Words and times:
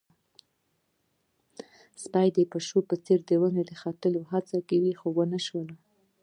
سپي 2.03 2.27
د 2.35 2.37
پيشو 2.51 2.79
په 2.89 2.95
څېر 3.05 3.19
په 3.27 3.33
ونې 3.41 3.63
د 3.65 3.71
ختلو 3.81 4.21
هڅه 4.31 4.57
کوله، 4.69 4.91
خو 4.99 5.07
ونه 5.17 5.39
شول. 5.47 5.69